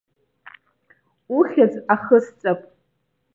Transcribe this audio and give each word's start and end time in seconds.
Ухьӡ 1.37 1.73
ахысҵап. 1.93 2.59